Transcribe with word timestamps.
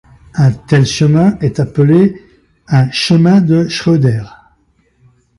Un 0.33 0.51
tel 0.65 0.83
chemin 0.87 1.37
est 1.41 1.59
appelé 1.59 2.23
un 2.67 2.89
chemin 2.89 3.39
de 3.39 3.67
Schröder. 3.67 4.23